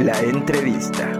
[0.00, 1.19] La entrevista.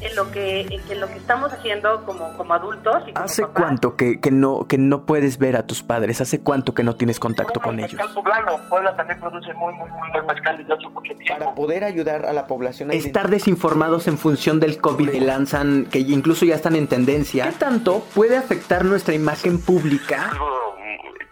[0.00, 3.42] en lo que en que lo que estamos haciendo como, como adultos y como ¿Hace
[3.42, 3.62] papás.
[3.62, 6.20] cuánto que, que no, que no puedes ver a tus padres?
[6.20, 8.00] ¿Hace cuánto que no tienes contacto con ellos?
[8.14, 8.58] Poblano.
[8.68, 11.54] Puebla también produce muy, muy, muy buen mezcal desde hace mucho tiempo.
[11.54, 15.98] poder ayudar a la población a estar desinformados en función del COVID que lanzan, que
[16.00, 17.46] incluso ya están en tendencia.
[17.46, 20.30] ¿Qué tanto puede afectar nuestra imagen pública?
[20.30, 20.76] Algo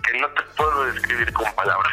[0.03, 1.93] que no te puedo describir con palabras.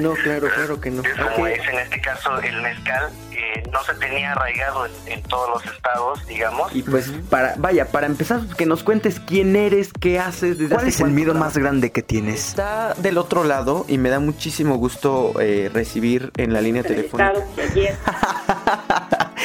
[0.00, 1.02] No, claro, claro que no.
[1.02, 1.48] Es como Ok.
[1.50, 3.10] es en este caso el mezcal,
[3.52, 6.74] que no se tenía arraigado en, en todos los estados, digamos.
[6.74, 10.88] Y pues para, vaya, para empezar, que nos cuentes quién eres, qué haces, desde ¿Cuál
[10.88, 12.48] es el miedo más grande que tienes?
[12.48, 17.34] Está del otro lado y me da muchísimo gusto eh, recibir en la línea telefónica.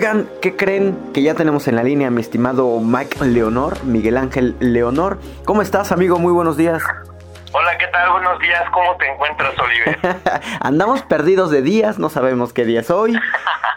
[0.00, 4.56] Oigan, ¿qué creen que ya tenemos en la línea mi estimado Mike Leonor, Miguel Ángel
[4.58, 5.18] Leonor?
[5.44, 6.18] ¿Cómo estás, amigo?
[6.18, 6.82] Muy buenos días.
[7.52, 8.10] Hola, ¿qué tal?
[8.12, 8.64] Buenos días.
[8.70, 9.98] ¿Cómo te encuentras, Oliver?
[10.62, 13.12] Andamos perdidos de días, no sabemos qué día es hoy.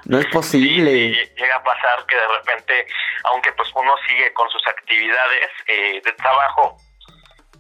[0.06, 1.14] No es posible.
[1.14, 2.88] Sí, llega a pasar que de repente,
[3.26, 6.78] aunque pues uno sigue con sus actividades eh, de trabajo,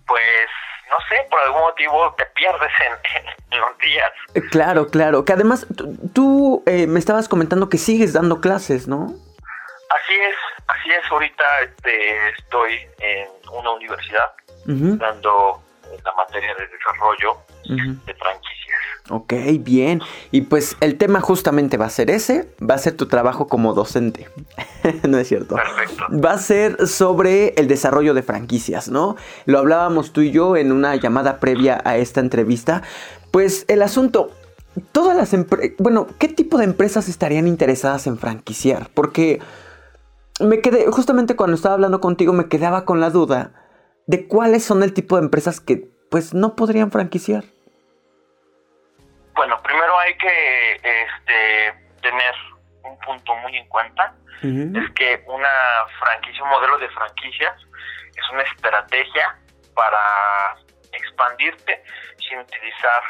[0.08, 0.48] pues
[0.94, 4.12] no sé, por algún motivo te pierdes en, en los días.
[4.36, 5.26] Eh, Claro, claro.
[5.26, 5.66] Que además
[6.14, 9.06] tú, eh, me estabas comentando que sigues dando clases, ¿no?
[9.06, 10.36] Así es,
[10.68, 11.12] así es.
[11.12, 14.32] Ahorita este, estoy en una universidad
[14.66, 15.62] dando
[16.04, 17.38] la materia de desarrollo
[18.06, 18.54] de franquicias.
[19.10, 20.02] Ok, bien.
[20.32, 23.74] Y pues el tema justamente va a ser ese, va a ser tu trabajo como
[23.74, 24.30] docente.
[25.08, 25.56] no es cierto.
[25.56, 26.06] Perfecto.
[26.10, 29.18] Va a ser sobre el desarrollo de franquicias, ¿no?
[29.46, 32.82] Lo hablábamos tú y yo en una llamada previa a esta entrevista.
[33.32, 34.32] Pues el asunto,
[34.94, 38.90] todas las empresas, bueno, ¿qué tipo de empresas estarían interesadas en franquiciar?
[38.94, 39.42] Porque
[40.40, 43.63] me quedé, justamente cuando estaba hablando contigo, me quedaba con la duda
[44.08, 47.44] de cuáles son el tipo de empresas que pues no podrían franquiciar.
[49.36, 52.36] Bueno, primero hay que este, tener
[52.84, 55.48] un punto muy en cuenta, es que una
[56.00, 57.56] franquicia, un modelo de franquicias,
[58.16, 59.40] es una estrategia
[59.74, 60.58] para
[60.92, 61.82] expandirte
[62.20, 63.02] sin utilizar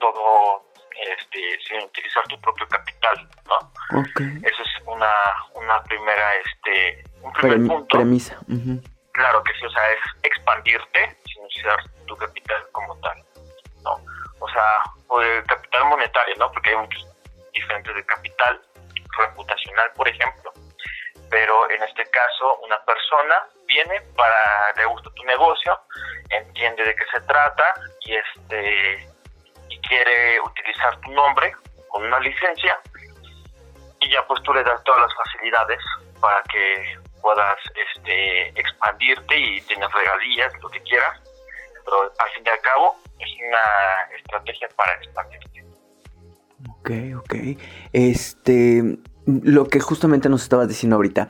[0.00, 0.66] todo,
[1.00, 4.00] este, sin utilizar tu propio capital, ¿no?
[4.00, 4.20] Ok.
[4.42, 5.12] Eso es una,
[5.54, 7.96] una primera, este, un primer Prem- punto.
[7.96, 8.38] premisa.
[9.20, 13.22] Claro que sí, o sea, es expandirte sin usar tu capital como tal,
[13.84, 13.96] ¿no?
[14.40, 16.50] O sea, o el capital monetario, ¿no?
[16.50, 17.06] Porque hay muchos
[17.52, 18.62] diferentes de capital
[19.18, 20.52] reputacional, por ejemplo.
[21.28, 25.78] Pero en este caso, una persona viene para, le gusta tu negocio,
[26.30, 27.74] entiende de qué se trata
[28.06, 29.06] y este
[29.68, 31.52] y quiere utilizar tu nombre
[31.90, 32.80] con una licencia
[34.00, 35.78] y ya pues tú le das todas las facilidades
[36.22, 41.20] para que puedas este expandirte y tener regalías, lo que quieras.
[41.84, 45.64] Pero al fin y al cabo es una estrategia para expandirte.
[46.80, 47.34] Ok, ok.
[47.92, 51.28] Este, lo que justamente nos estabas diciendo ahorita.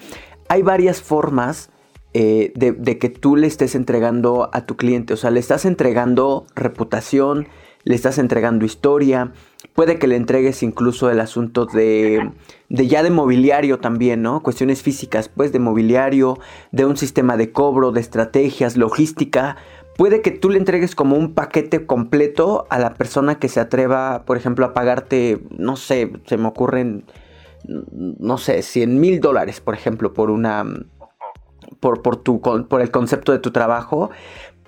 [0.48, 1.70] hay varias formas
[2.12, 5.14] eh, de, que tú le estés entregando a tu cliente.
[5.14, 7.48] O sea, le estás entregando reputación,
[7.84, 9.32] le estás entregando historia.
[9.74, 12.30] Puede que le entregues incluso el asunto de,
[12.68, 14.42] de ya de mobiliario también, ¿no?
[14.42, 16.38] Cuestiones físicas, pues de mobiliario,
[16.72, 19.56] de un sistema de cobro, de estrategias, logística.
[19.96, 24.24] Puede que tú le entregues como un paquete completo a la persona que se atreva,
[24.24, 27.04] por ejemplo, a pagarte, no sé, se me ocurren,
[27.66, 30.64] no sé, 100 mil dólares, por ejemplo, por una,
[31.80, 34.10] por, por, tu, por el concepto de tu trabajo,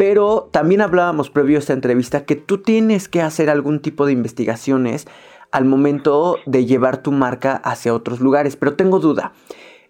[0.03, 4.11] pero también hablábamos previo a esta entrevista que tú tienes que hacer algún tipo de
[4.11, 5.07] investigaciones
[5.53, 8.57] al momento de llevar tu marca hacia otros lugares.
[8.57, 9.31] Pero tengo duda,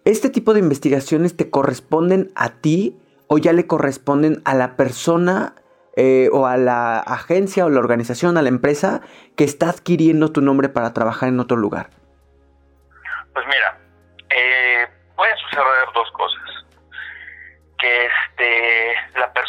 [0.05, 2.95] ¿este tipo de investigaciones te corresponden a ti
[3.27, 5.55] o ya le corresponden a la persona
[5.97, 9.01] eh, o a la agencia o la organización, a la empresa
[9.35, 11.89] que está adquiriendo tu nombre para trabajar en otro lugar?
[13.33, 13.82] Pues mira,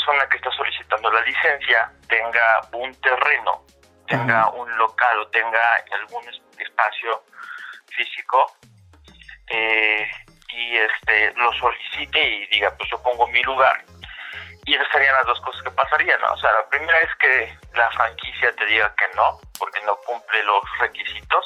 [0.03, 3.65] persona que está solicitando la licencia tenga un terreno,
[4.07, 5.61] tenga un local o tenga
[5.91, 6.23] algún
[6.57, 7.23] espacio
[7.87, 8.57] físico
[9.49, 10.09] eh,
[10.49, 13.83] y este lo solicite y diga, pues yo pongo mi lugar.
[14.65, 16.33] Y esas serían las dos cosas que pasarían, ¿no?
[16.33, 20.43] O sea, la primera es que la franquicia te diga que no, porque no cumple
[20.43, 21.45] los requisitos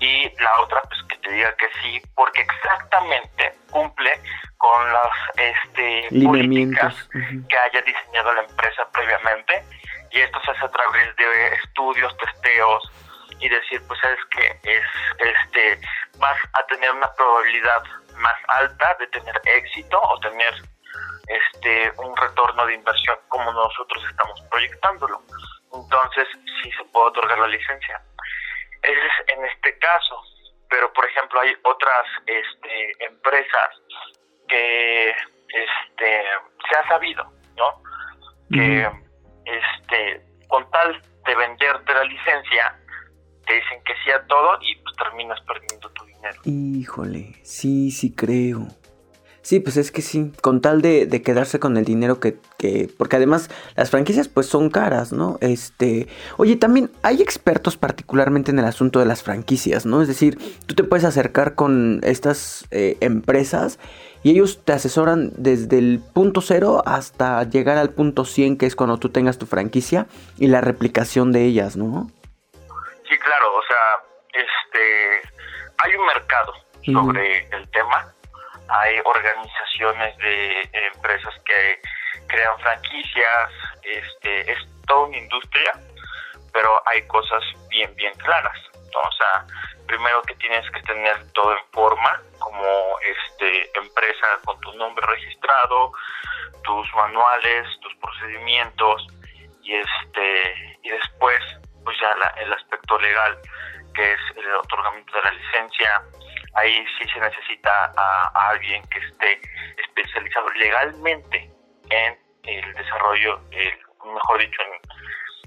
[0.00, 4.12] y la otra pues que te diga que sí porque exactamente cumple
[4.58, 7.08] con las este políticas
[7.48, 9.64] que haya diseñado la empresa previamente.
[10.10, 12.90] Y esto se hace a través de estudios, testeos
[13.40, 14.84] y decir pues es que es
[15.18, 15.80] este
[16.18, 17.82] vas a tener una probabilidad
[18.16, 20.54] más alta de tener éxito o tener
[21.26, 25.22] este un retorno de inversión como nosotros estamos proyectándolo.
[25.72, 26.28] Entonces
[26.62, 28.00] sí se puede otorgar la licencia
[28.84, 30.20] es en este caso,
[30.68, 33.70] pero por ejemplo hay otras este, empresas
[34.48, 36.22] que este,
[36.68, 37.24] se ha sabido,
[37.56, 37.82] ¿no?
[38.50, 38.88] Que
[39.44, 42.78] este, con tal de venderte la licencia,
[43.46, 46.40] te dicen que sí a todo y pues terminas perdiendo tu dinero.
[46.44, 48.68] Híjole, sí, sí creo.
[49.44, 53.16] Sí, pues es que sí, con tal de, quedarse con el dinero que, que, Porque
[53.16, 55.36] además las franquicias pues son caras, ¿no?
[55.42, 56.08] Este...
[56.38, 60.00] Oye, también hay expertos particularmente en el asunto de las franquicias, ¿no?
[60.00, 63.78] Es decir, tú te puedes acercar con estas eh, empresas
[64.22, 68.74] y ellos te asesoran desde el punto cero hasta llegar al punto 100, que es
[68.74, 70.06] cuando tú tengas tu franquicia
[70.38, 72.10] y la replicación de ellas, ¿no?
[73.06, 75.28] Sí, claro, o sea, este...
[75.84, 76.52] Hay un mercado
[76.86, 78.13] sobre el tema
[78.68, 81.80] hay organizaciones de empresas que
[82.26, 83.50] crean franquicias,
[83.82, 85.72] este, es toda una industria,
[86.52, 88.58] pero hay cosas bien, bien claras.
[88.94, 89.44] O sea,
[89.86, 95.92] primero que tienes que tener todo en forma, como este empresa con tu nombre registrado,
[96.62, 99.06] tus manuales, tus procedimientos
[99.62, 101.40] y este y después
[101.84, 103.38] pues ya el aspecto legal
[103.94, 106.02] que es el otorgamiento de la licencia,
[106.54, 109.40] ahí sí se necesita a, alguien que esté
[109.78, 111.50] especializado legalmente
[111.90, 113.40] en el desarrollo,
[114.04, 114.62] mejor dicho,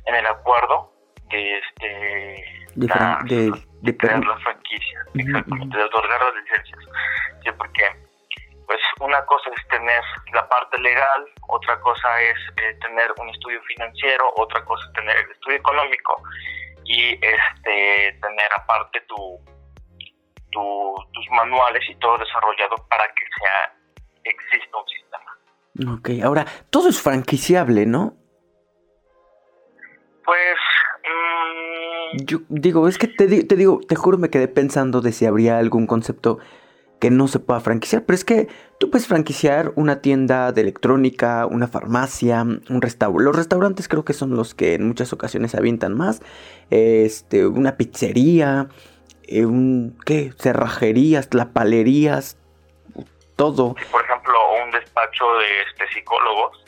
[0.05, 0.91] en, el acuerdo
[1.29, 3.19] de este de, la,
[3.97, 6.79] crear la franquicia, exactamente, de otorgar las licencias.
[7.43, 7.83] Sí, porque
[8.67, 10.01] pues una cosa es tener
[10.33, 15.15] la parte legal, otra cosa es eh, tener un estudio financiero, otra cosa es tener
[15.17, 16.21] el estudio económico
[16.83, 19.39] y este tener aparte tu
[20.51, 23.73] tus manuales y todo desarrollado para que sea
[24.23, 25.97] exista un sistema.
[25.97, 28.15] Ok, ahora, todo es franquiciable, ¿no?
[30.25, 30.57] Pues...
[31.03, 35.25] Mm, Yo digo, es que te, te digo, te juro me quedé pensando de si
[35.25, 36.39] habría algún concepto
[36.99, 38.47] que no se pueda franquiciar, pero es que
[38.79, 43.23] tú puedes franquiciar una tienda de electrónica, una farmacia, un restaurante.
[43.23, 46.21] Los restaurantes creo que son los que en muchas ocasiones avientan más.
[46.69, 48.69] Este, una pizzería,
[49.27, 50.31] eh, un, ¿qué?
[50.37, 52.37] Cerrajerías, tlapalerías,
[53.35, 53.75] todo.
[53.91, 56.63] Por ejemplo, un despacho de este, psicólogos,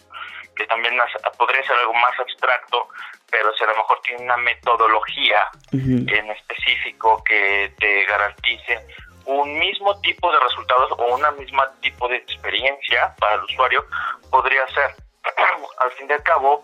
[0.56, 0.94] que también
[1.38, 2.88] podría ser algo más abstracto,
[3.32, 8.86] pero si a lo mejor tiene una metodología en específico que te garantice
[9.25, 13.86] un mismo tipo de resultados o una misma tipo de experiencia para el usuario,
[14.32, 14.96] podría ser.
[15.84, 16.62] al fin y al cabo,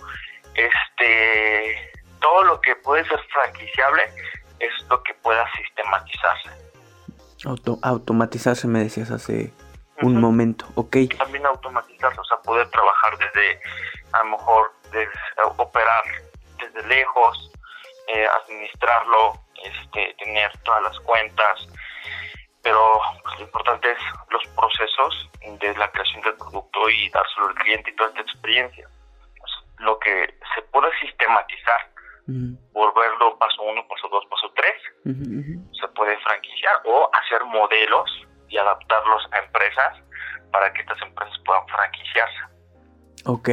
[0.55, 4.03] este todo lo que puede ser franquiciable
[4.59, 6.49] esto que pueda sistematizarse.
[7.45, 9.53] Auto, automatizarse, me decías hace
[10.01, 10.97] un momento, ok.
[11.17, 13.59] También automatizarse, o sea, poder trabajar desde,
[14.13, 15.11] a lo mejor, desde,
[15.57, 16.03] operar
[16.57, 17.51] desde lejos,
[18.07, 21.67] eh, administrarlo, este, tener todas las cuentas,
[22.61, 23.97] pero pues, lo importante es
[24.29, 28.89] los procesos de la creación del producto y dárselo al cliente y toda esta experiencia.
[29.37, 31.89] Pues, lo que se puede sistematizar,
[32.27, 34.75] volverlo paso uno, paso dos, paso tres,
[35.79, 38.09] se puede franquiciar o hacer modelos
[38.49, 39.93] y adaptarlos a empresas
[40.51, 42.55] para que estas empresas puedan franquiciarse.
[43.25, 43.49] Ok,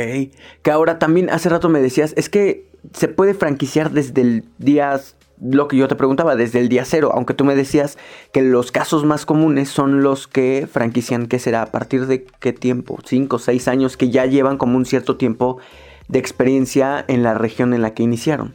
[0.62, 5.00] que ahora también hace rato me decías, es que se puede franquiciar desde el día
[5.40, 7.98] lo que yo te preguntaba desde el día cero, aunque tú me decías
[8.32, 11.62] que los casos más comunes son los que franquician, ¿qué será?
[11.62, 12.98] ¿A partir de qué tiempo?
[13.04, 15.58] ¿Cinco, seis años que ya llevan como un cierto tiempo
[16.08, 18.54] de experiencia en la región en la que iniciaron?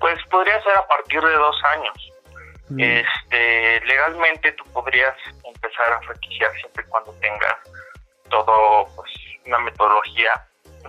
[0.00, 2.12] Pues podría ser a partir de dos años.
[2.68, 2.80] Mm.
[2.80, 7.56] Este, legalmente tú podrías empezar a franquiciar siempre cuando tengas
[8.28, 9.10] todo, pues,
[9.46, 10.30] una metodología,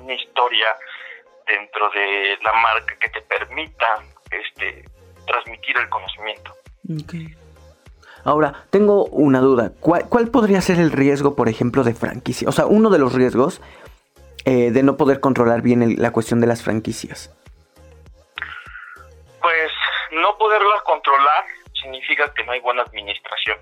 [0.01, 0.75] una historia
[1.47, 4.85] dentro de la marca que te permita este,
[5.25, 6.51] transmitir el conocimiento.
[8.23, 9.71] Ahora, tengo una duda.
[9.79, 12.49] ¿Cuál, podría ser el riesgo, por ejemplo, de franquicia?
[12.49, 13.61] O sea, uno de los riesgos
[14.45, 17.33] eh, de no poder controlar bien la cuestión de las franquicias.
[20.21, 21.45] No poderlas controlar
[21.81, 23.57] significa que no hay buena administración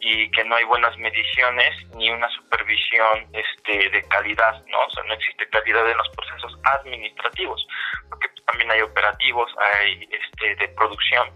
[0.00, 4.86] y que no hay buenas mediciones ni una supervisión este, de calidad, ¿no?
[4.86, 7.66] O sea, no existe calidad en los procesos administrativos,
[8.08, 11.28] porque también hay operativos, hay este, de producción,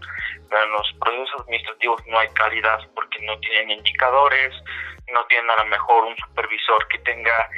[0.49, 4.55] pero en los procesos administrativos no hay calidad porque no tienen indicadores,
[5.11, 7.49] no tienen a lo mejor un supervisor que tenga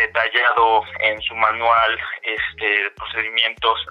[0.00, 3.86] detallado en su manual este, de procedimientos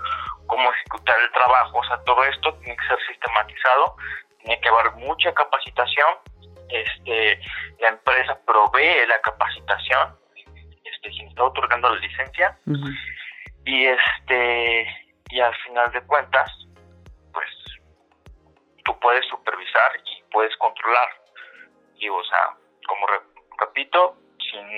[0.47, 3.95] cómo ejecutar el trabajo, o sea, todo esto tiene que ser sistematizado,
[4.39, 6.07] tiene que haber mucha capacitación,
[6.69, 7.39] este,
[7.79, 10.17] la empresa provee la capacitación,
[10.83, 12.57] este, quien está otorgando la licencia,
[13.65, 14.87] y este,
[15.29, 16.49] y al final de cuentas,
[17.33, 17.49] pues,
[18.85, 21.09] tú puedes supervisar y puedes controlar,
[21.97, 22.55] y o sea,
[22.87, 23.05] como
[23.59, 24.17] repito,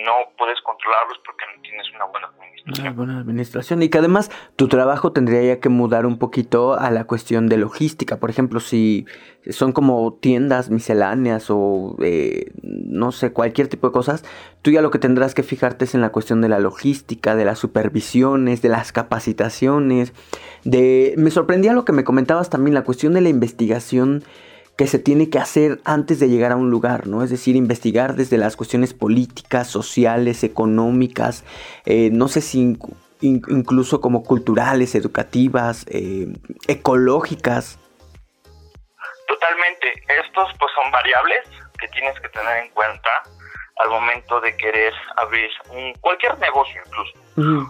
[0.05, 2.87] no puedes controlarlos porque no tienes una buena administración.
[2.87, 6.91] Una buena administración y que además tu trabajo tendría ya que mudar un poquito a
[6.91, 8.17] la cuestión de logística.
[8.17, 9.05] Por ejemplo, si
[9.49, 14.23] son como tiendas misceláneas o eh, no sé, cualquier tipo de cosas,
[14.61, 17.45] tú ya lo que tendrás que fijarte es en la cuestión de la logística, de
[17.45, 20.13] las supervisiones, de las capacitaciones,
[20.63, 21.13] de...
[21.17, 24.23] Me sorprendía lo que me comentabas también, la cuestión de la investigación
[24.79, 27.21] que se tiene que hacer antes de llegar a un lugar, ¿no?
[27.21, 31.43] Es decir, investigar desde las cuestiones políticas, sociales, económicas,
[31.85, 32.77] eh, no sé si
[33.19, 36.27] incluso como culturales, educativas, eh,
[36.69, 37.77] ecológicas.
[39.27, 39.91] Totalmente.
[40.25, 41.43] Estos pues son variables
[41.77, 43.09] que tienes que tener en cuenta
[43.83, 47.19] al momento de querer abrir un, cualquier negocio incluso.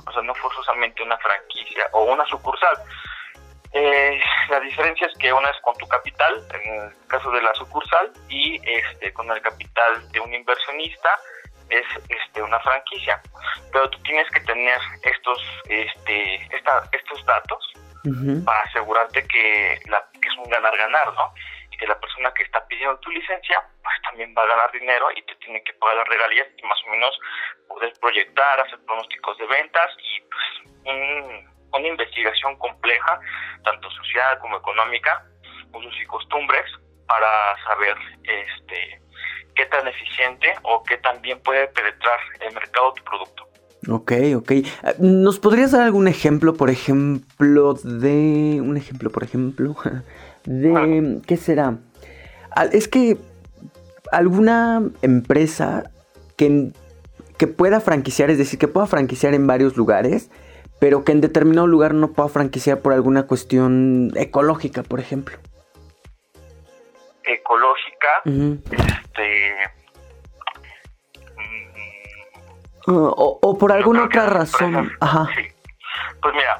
[0.06, 2.78] O sea, no forzosamente una franquicia o una sucursal.
[3.74, 7.54] Eh, la diferencia es que una es con tu capital, en el caso de la
[7.54, 11.10] sucursal, y este con el capital de un inversionista
[11.70, 13.22] es este una franquicia.
[13.72, 16.50] Pero tú tienes que tener estos este
[16.92, 17.74] estos datos
[18.46, 21.34] para asegurarte que, la, que es un ganar-ganar, ¿no?
[21.72, 25.08] Y que la persona que está pidiendo tu licencia, pues también va a ganar dinero
[25.16, 27.20] y te tiene que pagar las regalías y más o menos
[27.68, 33.20] poder proyectar, hacer pronósticos de ventas y pues un una investigación compleja,
[33.64, 35.26] tanto social como económica,
[35.74, 36.66] usos y costumbres,
[37.08, 37.28] para
[37.66, 39.02] saber este
[39.56, 43.50] qué tan eficiente o qué tan bien puede penetrar el mercado tu producto.
[43.88, 44.52] Ok, ok.
[45.00, 48.62] ¿Nos podrías dar algún ejemplo, por ejemplo, de...
[48.62, 49.76] Un ejemplo, por ejemplo,
[50.46, 51.22] de...
[51.26, 51.78] ¿Qué será?
[52.72, 53.18] Es que
[54.12, 55.92] alguna empresa
[56.36, 56.72] que,
[57.38, 60.30] que pueda franquiciar, es decir, que pueda franquiciar en varios lugares,
[60.80, 65.38] pero que en determinado lugar no pueda franquiciar por alguna cuestión ecológica, por ejemplo.
[67.24, 69.56] Ecológica, este...
[72.88, 74.92] Mm, o, por alguna otra razón.
[75.00, 75.28] Ajá.
[75.36, 75.48] Sí.
[76.22, 76.58] Pues mira,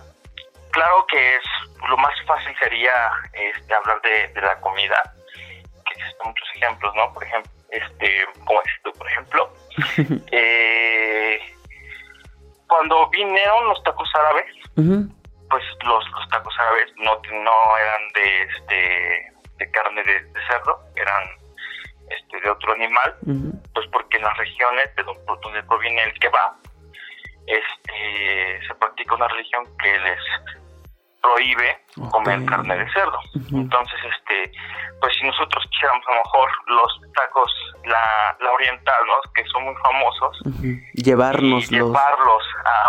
[0.72, 1.44] claro que es
[1.88, 2.92] lo más fácil sería
[3.34, 7.14] este, hablar de, la comida, que existen muchos ejemplos, ¿no?
[7.14, 9.54] Por ejemplo, este, como esto, por ejemplo,
[10.32, 11.40] eh,
[12.70, 14.46] cuando vinieron los tacos árabes,
[14.76, 21.24] pues los, los tacos árabes no, no eran de este de carne de, cerdo, eran
[22.10, 23.16] este de otro animal,
[23.74, 26.54] pues porque en las regiones de donde proviene el kebab,
[27.48, 30.20] este se practica una religión que les
[31.22, 31.80] prohíbe
[32.12, 33.20] comer carne de cerdo.
[33.52, 34.52] Entonces, este,
[35.02, 37.52] pues si nosotros quisiéramos a lo mejor los tacos,
[37.86, 39.32] la, la oriental, ¿no?
[39.34, 40.40] Que son muy famosos.
[40.94, 42.44] Llevarnos llevarlos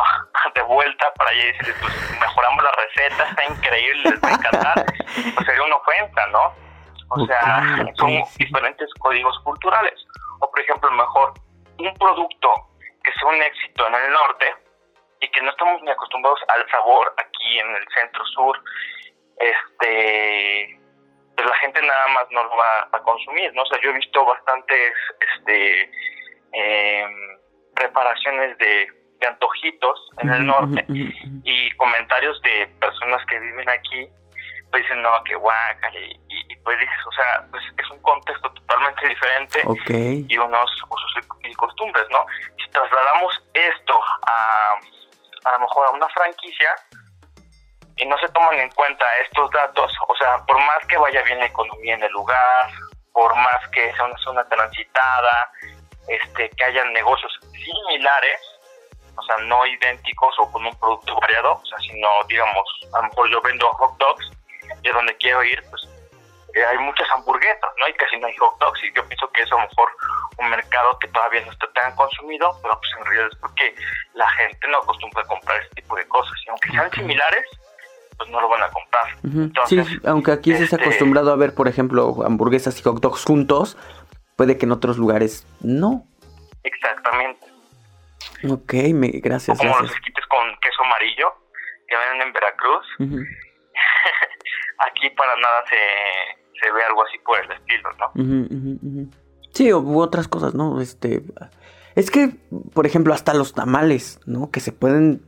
[0.55, 4.33] de vuelta para allá y decirles, pues mejoramos la receta, está increíble, les va a
[4.33, 4.85] encantar.
[5.35, 6.55] pues sería una ofensa, ¿no?
[7.11, 9.95] O sea, son diferentes códigos culturales.
[10.41, 11.35] O por ejemplo, mejor
[11.79, 12.49] un producto
[13.03, 14.47] que sea un éxito en el norte
[15.21, 17.15] y que no estamos ni acostumbrados al sabor
[17.50, 18.62] aquí en el centro sur,
[19.38, 20.76] este
[21.37, 23.62] pues la gente nada más no lo va a consumir, ¿no?
[23.62, 24.92] O sea, yo he visto bastantes
[25.37, 25.90] este
[26.52, 27.38] em,
[27.75, 28.88] preparaciones de,
[29.28, 30.83] antojitos en el norte
[31.45, 34.09] y comentarios de personas que viven aquí
[34.71, 38.50] pues dicen no que guaca y, y, pues dices o sea pues es un contexto
[38.50, 39.62] totalmente diferente
[40.26, 42.25] y unos usos y costumbres no
[42.64, 44.73] si trasladamos esto a
[45.45, 46.75] a lo mejor a una franquicia
[48.00, 51.38] y no se toman en cuenta estos datos, o sea, por más que vaya bien
[51.38, 52.71] la economía en el lugar,
[53.12, 55.52] por más que sea una zona transitada,
[56.09, 58.40] este, que hayan negocios similares,
[59.16, 62.64] o sea, no idénticos o con un producto variado, o sea, sino, digamos,
[62.95, 64.30] a lo mejor yo vendo hot dogs
[64.83, 65.87] y a donde quiero ir, pues
[66.54, 67.87] eh, hay muchas hamburguesas, ¿no?
[67.87, 69.88] Y casi no hay hot dogs y yo pienso que es a lo mejor
[70.38, 73.75] un mercado que todavía no está tan consumido, pero pues en realidad es porque
[74.14, 76.33] la gente no acostumbra a comprar este tipo de cosas.
[76.47, 77.45] Y aunque sean similares,
[78.21, 79.67] pues no lo van a comprar.
[79.67, 83.25] sí, aunque aquí se está este, acostumbrado a ver, por ejemplo, hamburguesas y hot dogs
[83.25, 83.79] juntos,
[84.37, 86.05] puede que en otros lugares no.
[86.62, 87.47] Exactamente.
[88.47, 89.57] Ok, me, gracias.
[89.57, 91.33] como los esquites con queso amarillo
[91.89, 92.87] que venden en Veracruz.
[94.93, 99.11] aquí para nada se, se ve algo así por el estilo, ¿no?
[99.55, 100.79] Sí, u otras cosas, ¿no?
[100.83, 101.23] Este,
[101.97, 102.37] es que,
[102.75, 104.50] por ejemplo, hasta los tamales, ¿no?
[104.50, 105.23] Que se pueden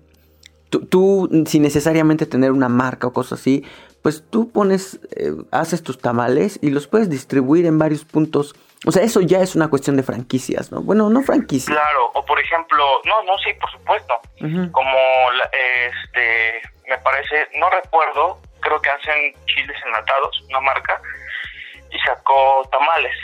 [0.80, 3.64] Tú, sin necesariamente tener una marca o cosas así,
[4.02, 8.54] pues tú pones, eh, haces tus tamales y los puedes distribuir en varios puntos.
[8.86, 10.80] O sea, eso ya es una cuestión de franquicias, ¿no?
[10.80, 11.76] Bueno, no franquicias.
[11.76, 14.14] Claro, o por ejemplo, no, no, sí, por supuesto.
[14.72, 14.98] Como,
[15.62, 21.00] este, me parece, no recuerdo, creo que hacen chiles enlatados, una marca,
[21.90, 23.14] y sacó tamales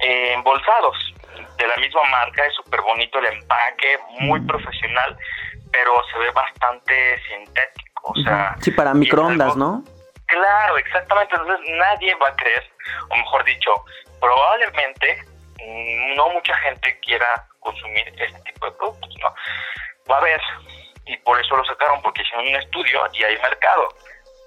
[0.00, 0.96] eh, embolsados
[1.58, 5.16] de la misma marca, es súper bonito el empaque, muy profesional
[5.74, 8.12] pero se ve bastante sintético.
[8.12, 9.82] O sea, sí, para microondas, ¿no?
[10.26, 11.34] Claro, exactamente.
[11.34, 12.70] Entonces nadie va a creer,
[13.10, 13.70] o mejor dicho,
[14.20, 15.24] probablemente
[16.16, 17.26] no mucha gente quiera
[17.58, 19.34] consumir este tipo de productos, ¿no?
[20.08, 20.40] Va a haber,
[21.06, 23.88] y por eso lo sacaron, porque hicieron un estudio y hay mercado.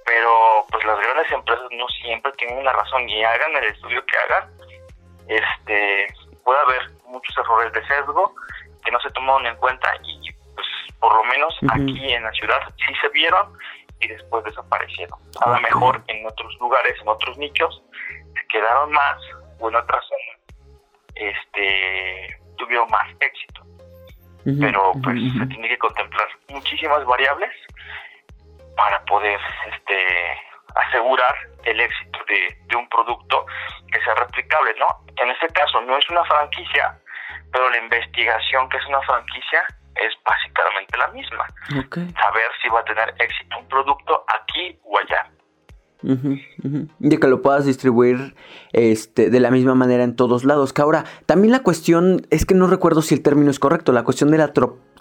[0.05, 4.17] Pero pues las grandes empresas no siempre tienen la razón y hagan el estudio que
[4.17, 4.49] hagan.
[5.27, 6.07] Este,
[6.45, 8.33] puede haber muchos errores de sesgo
[8.85, 10.36] que no se tomaron en cuenta y
[10.99, 13.53] por lo menos aquí en la ciudad sí se vieron
[13.99, 15.19] y después desaparecieron.
[15.41, 17.83] A lo mejor en otros lugares, en otros nichos,
[18.33, 19.17] se quedaron más
[19.59, 20.37] o en otras zonas
[21.19, 23.61] este, tuvieron más éxito.
[24.61, 27.51] Pero pues se tiene que contemplar muchísimas variables
[28.77, 29.37] para poder
[29.73, 29.97] este,
[30.87, 33.45] asegurar el éxito de, de un producto
[33.91, 34.87] que sea replicable, ¿no?
[35.21, 36.97] En este caso no es una franquicia,
[37.51, 39.65] pero la investigación que es una franquicia
[40.05, 41.45] es básicamente la misma.
[41.89, 45.31] Saber si va a tener éxito un producto aquí o allá.
[46.99, 48.35] Y que lo puedas distribuir
[48.71, 50.73] este, de la misma manera en todos lados.
[50.73, 54.03] Que ahora, también la cuestión, es que no recuerdo si el término es correcto, la
[54.03, 54.53] cuestión de la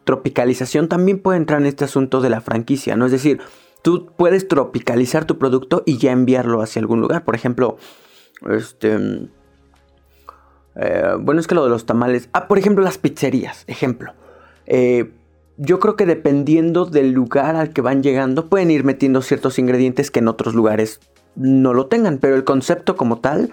[0.05, 3.07] tropicalización también puede entrar en este asunto de la franquicia, ¿no?
[3.07, 3.41] Es decir,
[3.83, 7.25] tú puedes tropicalizar tu producto y ya enviarlo hacia algún lugar.
[7.25, 7.77] Por ejemplo,
[8.51, 9.29] este...
[10.79, 12.29] Eh, bueno, es que lo de los tamales...
[12.33, 14.13] Ah, por ejemplo, las pizzerías, ejemplo.
[14.67, 15.11] Eh,
[15.57, 20.11] yo creo que dependiendo del lugar al que van llegando, pueden ir metiendo ciertos ingredientes
[20.11, 21.01] que en otros lugares
[21.35, 22.19] no lo tengan.
[22.19, 23.51] Pero el concepto como tal,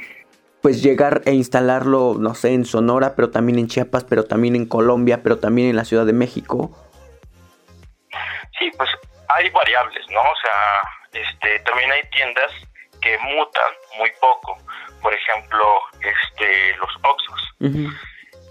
[0.62, 4.66] pues llegar e instalarlo, no sé, en Sonora, pero también en Chiapas, pero también en
[4.66, 6.72] Colombia, pero también en la Ciudad de México.
[8.60, 8.90] Sí, pues
[9.36, 10.20] hay variables, ¿no?
[10.20, 12.52] O sea, este, también hay tiendas
[13.02, 14.58] que mutan muy poco.
[15.02, 15.64] Por ejemplo,
[16.00, 17.56] este, los Oxos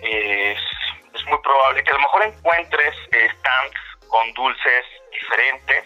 [0.02, 0.58] es
[1.26, 5.84] muy probable que a lo mejor encuentres stands con dulces diferentes,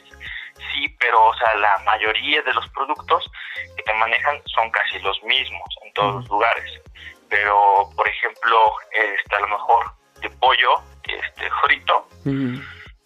[0.72, 3.30] sí, pero o sea, la mayoría de los productos
[3.76, 6.80] que te manejan son casi los mismos en todos los lugares.
[7.28, 12.08] Pero, por ejemplo, este, a lo mejor de pollo este, frito,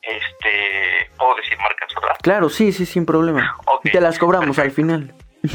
[0.03, 2.17] este, puedo decir marcas, ¿verdad?
[2.23, 3.57] Claro, sí, sí, sin problema.
[3.85, 5.15] Y te las cobramos al final.
[5.43, 5.51] de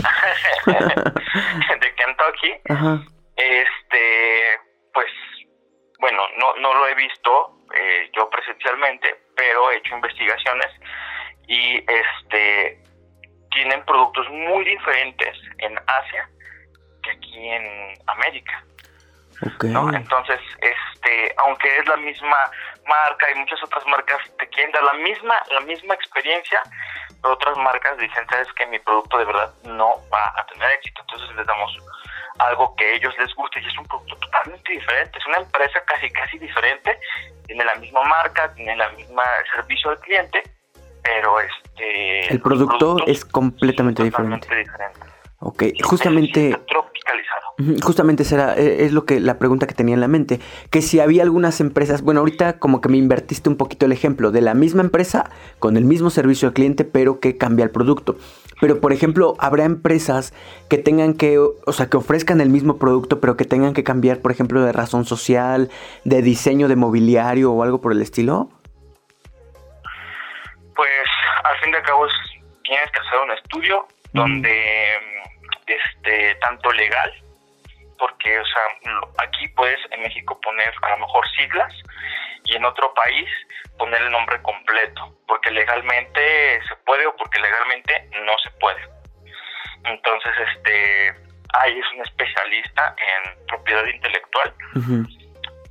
[1.96, 2.54] Kentucky,
[3.36, 4.60] este,
[4.94, 5.12] pues
[6.06, 10.68] bueno, no, no lo he visto eh, yo presencialmente, pero he hecho investigaciones
[11.48, 12.80] y este
[13.50, 16.30] tienen productos muy diferentes en Asia
[17.02, 18.64] que aquí en América.
[19.64, 22.52] Entonces, este, aunque es la misma
[22.86, 26.62] marca y muchas otras marcas te quieren dar la misma, la misma experiencia,
[27.20, 31.02] pero otras marcas dicen, sabes que mi producto de verdad no va a tener éxito,
[31.02, 31.76] entonces les damos
[32.40, 35.80] algo que a ellos les guste y es un producto totalmente diferente, es una empresa
[35.86, 36.98] casi casi diferente,
[37.48, 40.44] tiene la misma marca, tiene la misma servicio al cliente,
[41.04, 44.48] pero este el producto es completamente diferente.
[45.40, 46.58] Ok, justamente...
[46.68, 47.46] Tropicalizado.
[47.84, 50.40] Justamente será, eh, es lo que la pregunta que tenía en la mente,
[50.72, 54.32] que si había algunas empresas, bueno, ahorita como que me invertiste un poquito el ejemplo
[54.32, 58.18] de la misma empresa con el mismo servicio al cliente, pero que cambia el producto.
[58.62, 60.34] Pero por ejemplo, habrá empresas
[60.70, 64.20] que tengan que, o sea, que ofrezcan el mismo producto, pero que tengan que cambiar,
[64.20, 65.70] por ejemplo, de razón social,
[66.04, 68.50] de diseño de mobiliario o algo por el estilo.
[70.76, 71.08] Pues
[71.44, 72.08] al fin de cabo
[72.64, 74.52] tienes que hacer un estudio donde
[75.68, 77.12] este tanto legal
[77.98, 81.74] porque o sea aquí puedes en México poner a lo mejor siglas
[82.46, 83.30] y en otro país
[83.78, 88.82] poner el nombre completo porque legalmente se puede o porque legalmente no se puede.
[89.84, 91.16] Entonces este
[91.54, 94.54] ahí es un especialista en propiedad intelectual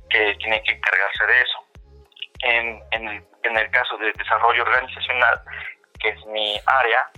[0.09, 1.59] que tiene que encargarse de eso.
[2.39, 5.41] En, en, el, en el caso de desarrollo organizacional
[5.99, 7.09] que es mi área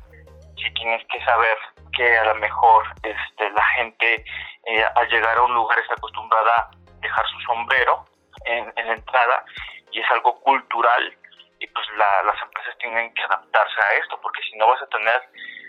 [0.56, 1.58] si tienes que saber
[1.94, 4.24] que a lo mejor este, la gente
[4.66, 6.70] eh, al llegar a un lugar está acostumbrada a
[7.02, 8.06] dejar su sombrero
[8.48, 9.46] en, la entrada
[9.92, 11.18] y es algo cultural
[11.60, 15.22] y pues las empresas tienen que adaptarse a esto porque si no vas a tener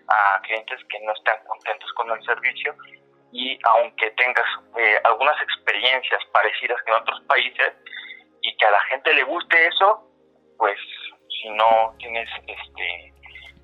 [0.09, 2.75] a clientes que no están contentos con el servicio
[3.33, 7.73] y aunque tengas eh, algunas experiencias parecidas que en otros países
[8.43, 10.05] y que a la gente le guste eso
[10.57, 10.79] pues
[11.29, 13.12] si no tienes este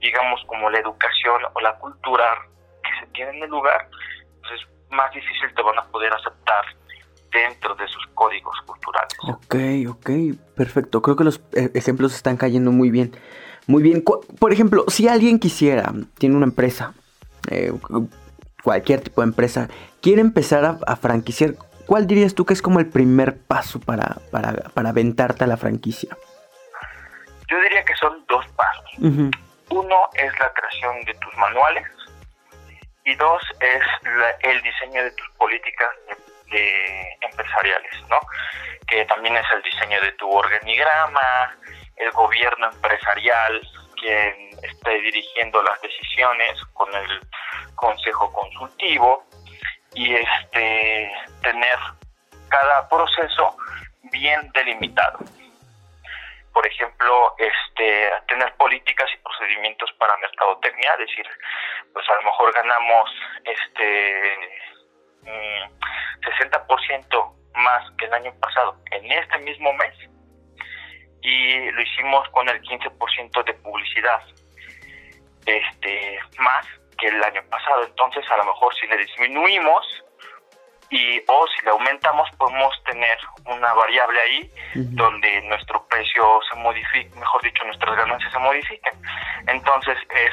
[0.04, 2.46] digamos, como la educación o la cultura
[2.82, 3.88] que se tiene en el lugar,
[4.42, 6.64] pues es más difícil te van a poder aceptar
[7.34, 9.12] dentro de sus códigos culturales.
[9.28, 9.54] Ok,
[9.88, 10.10] ok,
[10.56, 11.02] perfecto.
[11.02, 13.12] Creo que los eh, ejemplos están cayendo muy bien.
[13.66, 14.02] Muy bien.
[14.02, 16.94] Por ejemplo, si alguien quisiera, tiene una empresa,
[17.50, 17.72] eh,
[18.62, 19.68] cualquier tipo de empresa,
[20.00, 21.54] quiere empezar a, franquiciar,
[21.86, 25.56] ¿cuál dirías tú que es como el primer paso para, para, para aventarte a la
[25.56, 26.16] franquicia?
[27.48, 29.30] Yo diría que son dos pasos.
[29.70, 31.84] Uno es la creación de tus manuales
[33.04, 33.82] y dos es
[34.42, 35.88] el diseño de tus políticas
[36.50, 37.18] de,
[37.54, 38.18] empresariales, ¿no?
[38.86, 41.56] Que también es el diseño de tu organigrama,
[41.96, 43.60] el gobierno empresarial,
[44.00, 47.20] quien esté dirigiendo las decisiones con el
[47.74, 49.24] consejo consultivo
[49.94, 51.12] y este
[51.42, 51.78] tener
[52.48, 53.56] cada proceso
[54.10, 55.18] bien delimitado
[56.54, 61.28] por ejemplo, este, tener políticas y procedimientos para mercadotecnia, es decir,
[61.92, 63.10] pues a lo mejor ganamos
[63.44, 64.38] este
[66.22, 69.94] 60% mm, más que el año pasado en este mismo mes
[71.22, 74.22] y lo hicimos con el 15% de publicidad
[75.46, 76.66] este más
[76.98, 80.04] que el año pasado entonces a lo mejor si le disminuimos
[80.90, 87.10] y o si le aumentamos podemos tener una variable ahí donde nuestro precio se modifique,
[87.16, 88.94] mejor dicho, nuestras ganancias se modifiquen.
[89.46, 90.32] Entonces es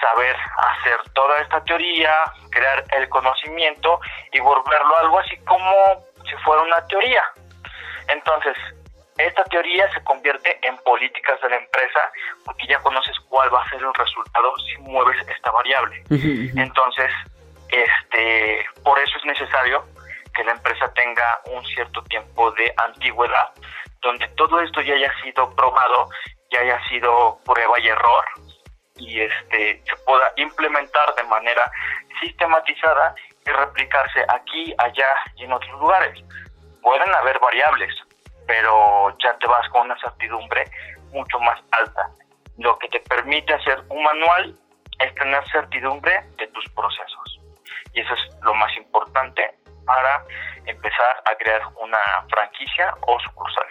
[0.00, 2.12] saber hacer toda esta teoría,
[2.50, 4.00] crear el conocimiento
[4.32, 5.74] y volverlo algo así como
[6.28, 7.22] si fuera una teoría.
[8.08, 8.56] Entonces,
[9.18, 12.00] esta teoría se convierte en políticas de la empresa
[12.44, 16.02] porque ya conoces cuál va a ser el resultado si mueves esta variable.
[16.10, 17.10] Entonces,
[17.68, 19.84] este, por eso es necesario
[20.34, 23.50] que la empresa tenga un cierto tiempo de antigüedad,
[24.02, 26.08] donde todo esto ya haya sido probado,
[26.52, 28.24] ya haya sido prueba y error,
[28.98, 31.70] y este se pueda implementar de manera
[32.20, 33.14] sistematizada
[33.46, 36.22] y replicarse aquí, allá y en otros lugares.
[36.82, 37.94] Pueden haber variables,
[38.46, 40.64] pero ya te vas con una certidumbre
[41.12, 42.10] mucho más alta.
[42.58, 44.54] Lo que te permite hacer un manual
[44.98, 47.40] es tener certidumbre de tus procesos.
[47.94, 49.42] Y eso es lo más importante
[49.84, 50.24] para
[50.66, 51.98] empezar a crear una
[52.28, 53.64] franquicia o sucursal.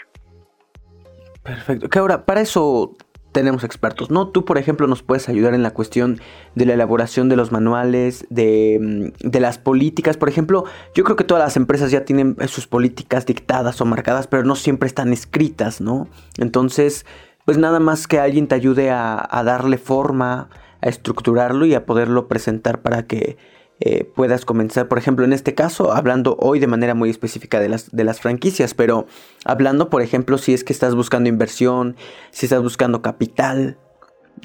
[1.43, 1.89] Perfecto.
[1.89, 2.95] Que ahora, para eso
[3.31, 4.29] tenemos expertos, ¿no?
[4.29, 6.19] Tú, por ejemplo, nos puedes ayudar en la cuestión
[6.57, 10.17] de la elaboración de los manuales, de, mm, de, las políticas.
[10.17, 10.65] Por ejemplo,
[10.95, 14.55] yo creo que todas las empresas ya tienen sus políticas dictadas o marcadas, pero no
[14.55, 16.07] siempre están escritas, ¿no?
[16.37, 17.05] Entonces,
[17.45, 20.49] pues nada más que alguien te ayude a, a darle forma,
[20.81, 23.37] a estructurarlo y a poderlo presentar para que
[23.79, 27.69] eh, puedas comenzar, por ejemplo, en este caso, hablando hoy de manera muy específica de
[27.69, 29.05] las, de las franquicias, pero
[29.45, 31.95] hablando, por ejemplo, si es que estás buscando inversión,
[32.31, 33.77] si estás buscando capital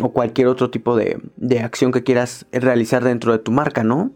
[0.00, 1.18] o cualquier otro tipo de,
[1.62, 4.11] acción que quieras realizar dentro de tu marca, ¿no?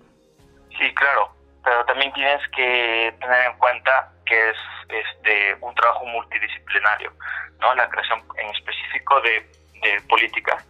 [0.79, 1.31] Sí, claro,
[1.65, 4.57] pero también tienes que tener en cuenta que es
[4.89, 7.13] este un trabajo multidisciplinario,
[7.61, 7.75] ¿no?
[7.75, 9.47] La creación en específico de,
[9.83, 10.65] de políticas,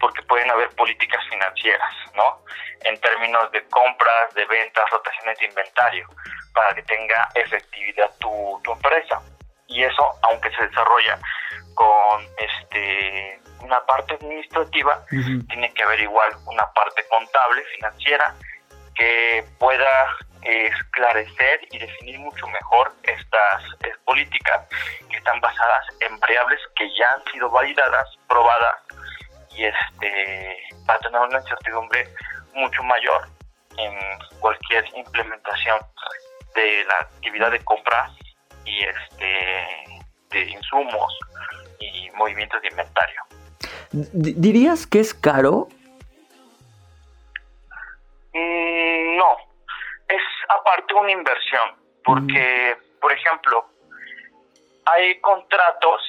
[0.00, 2.42] porque pueden haber políticas financieras, ¿no?
[2.84, 6.06] En términos de compras, de ventas, rotaciones de inventario,
[6.54, 9.20] para que tenga efectividad tu, tu empresa.
[9.66, 11.18] Y eso, aunque se desarrolla
[11.74, 18.34] con este una parte administrativa, tiene que haber igual una parte contable, financiera,
[18.94, 23.62] que pueda esclarecer y definir mucho mejor estas
[24.04, 24.66] políticas
[25.10, 28.76] que están basadas en variables que ya han sido validadas, probadas
[29.56, 32.08] y este para tener una incertidumbre
[32.54, 33.28] mucho mayor
[33.76, 33.94] en
[34.40, 35.78] cualquier implementación
[36.54, 38.10] de la actividad de compra
[38.64, 41.18] y este de insumos
[41.80, 43.22] y movimientos de inventario.
[43.90, 45.68] ¿Dirías que es caro?
[48.34, 49.36] Mm, no,
[50.08, 51.70] es aparte una inversión,
[52.04, 53.64] porque, por ejemplo,
[54.86, 56.02] hay contratos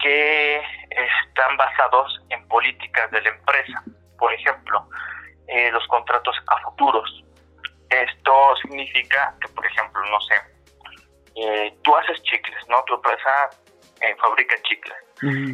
[0.00, 0.60] que
[0.90, 3.82] están basados en políticas de la empresa.
[4.18, 4.86] Por ejemplo,
[5.48, 7.24] eh, los contratos a futuros.
[7.88, 10.34] Esto significa que, por ejemplo, no sé,
[11.36, 12.82] eh, tú haces chicles, ¿no?
[12.84, 13.50] Tu empresa
[14.04, 14.96] eh, fabrica chicles.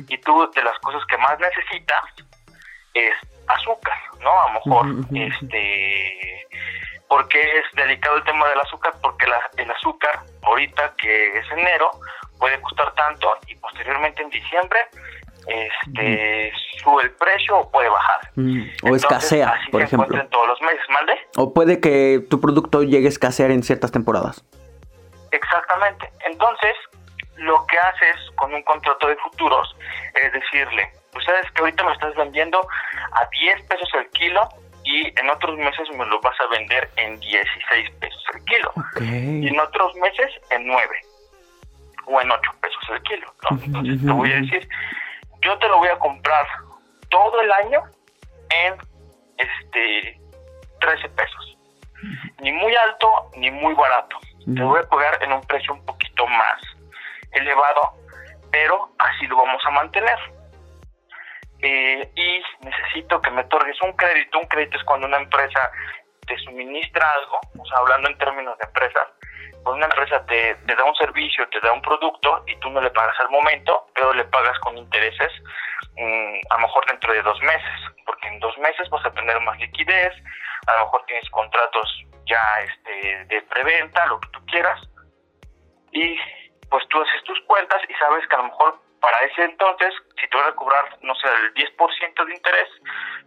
[0.08, 2.02] Y tú de las cosas que más necesitas
[2.94, 3.14] es
[3.46, 4.30] azúcar, ¿no?
[4.30, 6.46] A lo mejor, este,
[7.08, 11.90] porque es delicado el tema del azúcar, porque el azúcar ahorita que es enero
[12.38, 14.78] puede costar tanto y posteriormente en diciembre
[15.46, 18.20] este sube el precio o puede bajar.
[18.82, 20.26] O escasea, por ejemplo.
[20.28, 21.12] todos los meses, ¿malde?
[21.36, 24.44] O puede que tu producto llegue a escasear en ciertas temporadas.
[25.30, 26.10] Exactamente.
[26.26, 26.76] Entonces,
[27.40, 29.74] lo que haces con un contrato de futuros
[30.14, 32.60] es decirle, pues sabes que ahorita me estás vendiendo
[33.12, 34.46] a 10 pesos el kilo
[34.84, 38.72] y en otros meses me lo vas a vender en 16 pesos el kilo.
[39.00, 40.86] Y en otros meses en 9
[42.06, 43.34] o en 8 pesos el kilo.
[43.50, 44.68] Entonces te voy a decir,
[45.40, 46.46] yo te lo voy a comprar
[47.08, 47.82] todo el año
[48.50, 48.74] en
[49.38, 50.20] este
[50.80, 51.56] 13 pesos.
[52.40, 54.18] Ni muy alto ni muy barato.
[54.54, 56.60] Te voy a pagar en un precio un poquito más
[57.32, 57.94] elevado,
[58.50, 60.18] pero así lo vamos a mantener.
[61.62, 64.38] Eh, y necesito que me otorgues un crédito.
[64.38, 65.70] Un crédito es cuando una empresa
[66.26, 69.08] te suministra algo, o sea, hablando en términos de empresas,
[69.62, 72.90] cuando una empresa te, da un servicio, te da un producto y tú no le
[72.90, 75.32] pagas al momento, pero le pagas con intereses
[75.96, 79.38] mm, a lo mejor dentro de dos meses, porque en dos meses vas a tener
[79.40, 80.14] más liquidez,
[80.66, 84.80] a lo mejor tienes contratos ya este, de preventa, lo que tú quieras,
[85.92, 86.16] y
[86.70, 90.28] pues tú haces tus cuentas y sabes que a lo mejor para ese entonces, si
[90.28, 92.68] tú vas a cobrar, no sé, el 10% de interés,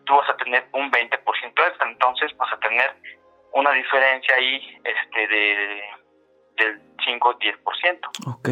[0.05, 2.95] tú vas a tener un 20% de entonces vas a tener
[3.53, 5.83] una diferencia ahí este de
[6.57, 7.99] del 5 o 10%.
[8.27, 8.49] Ok.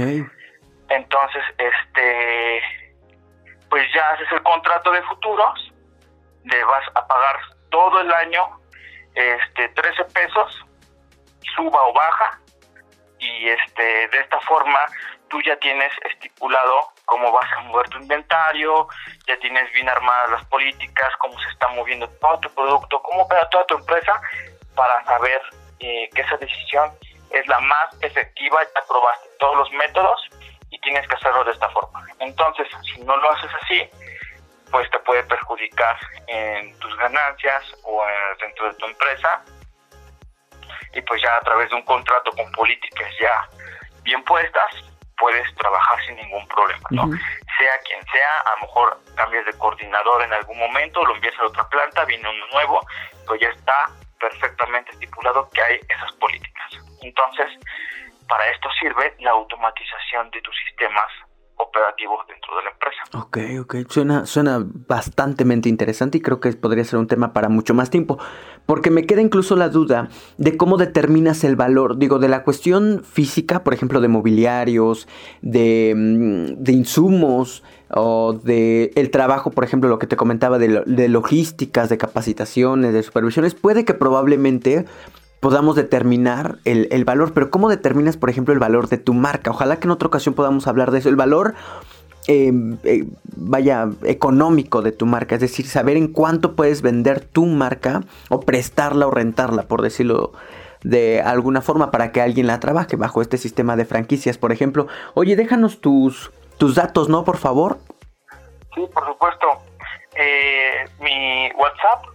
[0.89, 2.61] Entonces, este
[3.69, 5.73] pues ya haces el contrato de futuros,
[6.43, 8.59] le vas a pagar todo el año
[9.15, 10.65] este 13 pesos,
[11.55, 12.40] suba o baja,
[13.21, 14.79] y este de esta forma
[15.29, 18.87] tú ya tienes estipulado cómo vas a mover tu inventario,
[19.27, 23.47] ya tienes bien armadas las políticas, cómo se está moviendo todo tu producto, cómo opera
[23.49, 24.19] toda tu empresa
[24.75, 25.41] para saber
[25.79, 26.91] eh, que esa decisión
[27.29, 30.19] es la más efectiva, ya probaste todos los métodos
[30.69, 32.05] y tienes que hacerlo de esta forma.
[32.19, 33.89] Entonces, si no lo haces así,
[34.71, 38.03] pues te puede perjudicar en tus ganancias o
[38.39, 39.43] dentro de tu empresa
[40.93, 43.47] y pues ya a través de un contrato con políticas ya
[44.03, 44.71] bien puestas,
[45.17, 47.03] puedes trabajar sin ningún problema, ¿no?
[47.57, 51.45] Sea quien sea, a lo mejor cambias de coordinador en algún momento, lo envías a
[51.45, 52.81] otra planta, viene uno nuevo,
[53.27, 56.71] pues ya está perfectamente estipulado que hay esas políticas.
[57.01, 57.47] Entonces,
[58.27, 61.07] para esto sirve la automatización de tus sistemas
[61.57, 63.03] operativos dentro de la empresa.
[63.13, 67.73] Ok, ok, suena, suena bastante interesante y creo que podría ser un tema para mucho
[67.73, 68.17] más tiempo,
[68.65, 73.03] porque me queda incluso la duda de cómo determinas el valor, digo, de la cuestión
[73.03, 75.07] física, por ejemplo, de mobiliarios,
[75.41, 80.83] de, mm, de insumos o de el trabajo, por ejemplo, lo que te comentaba de,
[80.85, 84.85] de logísticas, de capacitaciones, de supervisiones, puede que probablemente
[85.41, 89.49] podamos determinar el, valor, pero ¿cómo determinas, por ejemplo, el valor de tu marca?
[89.49, 91.09] Ojalá que en otra ocasión podamos hablar de eso.
[91.09, 91.55] El valor,
[92.31, 93.03] em, eh,
[93.35, 98.39] vaya, económico de tu marca, es decir, saber en cuánto puedes vender tu marca o
[98.39, 100.31] prestarla o rentarla, por decirlo
[100.83, 104.87] de alguna forma, para que alguien la trabaje bajo este sistema de franquicias, por ejemplo.
[105.13, 107.23] Oye, déjanos tus, tus datos, ¿no?
[107.23, 107.77] Por favor.
[108.73, 109.47] Sí, por supuesto.
[110.15, 112.05] Eh, mi WhatsApp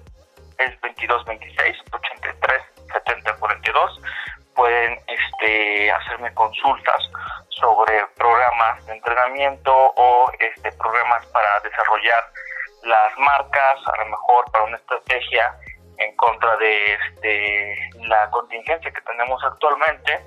[0.59, 4.01] es 2226 83 7042
[4.57, 7.11] pueden este, hacerme consultas
[7.51, 12.25] sobre programas de entrenamiento o este, programas para desarrollar
[12.85, 15.55] las marcas, a lo mejor para una estrategia
[15.99, 20.21] en contra de este, la contingencia que tenemos actualmente.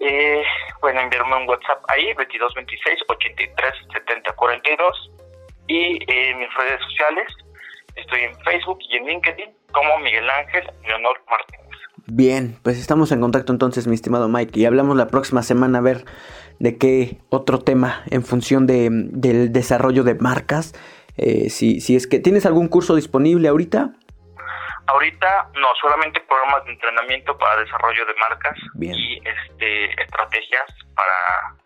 [0.00, 0.44] eh,
[0.80, 5.10] pueden enviarme un WhatsApp ahí, 2226 83 70 42
[5.66, 7.26] y en mis redes sociales
[7.96, 11.67] estoy en Facebook y en LinkedIn como Miguel Ángel Leonor Martínez.
[12.06, 15.82] Bien, pues estamos en contacto entonces, mi estimado Mike, y hablamos la próxima semana a
[15.82, 16.04] ver
[16.58, 20.74] de qué otro tema en función de, del desarrollo de marcas.
[21.16, 23.92] Eh, si, si es que tienes algún curso disponible ahorita.
[24.86, 28.94] Ahorita no, solamente programas de entrenamiento para desarrollo de marcas Bien.
[28.94, 31.56] y este, estrategias para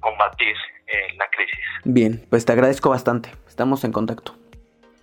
[0.00, 1.58] combatir eh, la crisis.
[1.84, 3.30] Bien, pues te agradezco bastante.
[3.46, 4.34] Estamos en contacto.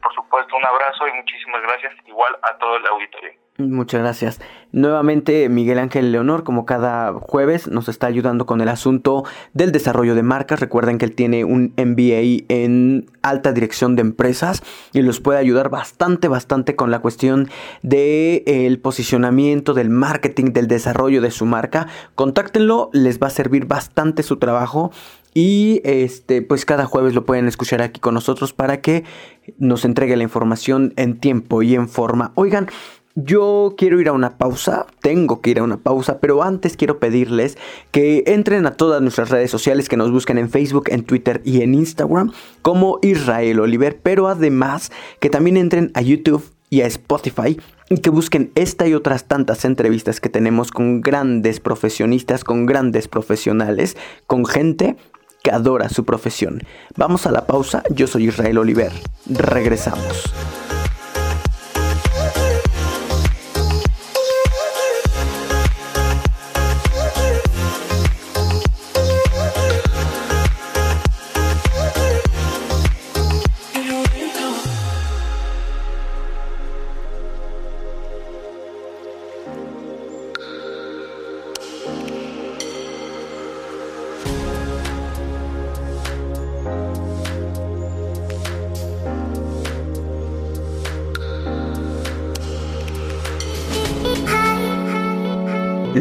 [0.01, 3.33] Por supuesto, un abrazo y muchísimas gracias igual a todo el auditorio.
[3.59, 4.39] Muchas gracias.
[4.71, 10.15] Nuevamente Miguel Ángel Leonor, como cada jueves, nos está ayudando con el asunto del desarrollo
[10.15, 10.61] de marcas.
[10.61, 15.69] Recuerden que él tiene un MBA en alta dirección de empresas y los puede ayudar
[15.69, 17.49] bastante, bastante con la cuestión
[17.81, 21.87] del el posicionamiento, del marketing, del desarrollo de su marca.
[22.15, 24.91] Contáctenlo, les va a servir bastante su trabajo.
[25.33, 29.03] Y este, pues cada jueves lo pueden escuchar aquí con nosotros para que
[29.57, 32.31] nos entregue la información en tiempo y en forma.
[32.35, 32.67] Oigan,
[33.23, 36.99] yo quiero ir a una pausa, tengo que ir a una pausa, pero antes quiero
[36.99, 37.58] pedirles
[37.91, 41.62] que entren a todas nuestras redes sociales, que nos busquen en Facebook, en Twitter y
[41.62, 47.60] en Instagram como Israel Oliver, pero además que también entren a YouTube y a Spotify
[47.89, 53.08] y que busquen esta y otras tantas entrevistas que tenemos con grandes profesionistas, con grandes
[53.08, 54.95] profesionales, con gente
[55.43, 56.62] que adora su profesión.
[56.95, 58.91] Vamos a la pausa, yo soy Israel Oliver,
[59.25, 60.23] regresamos.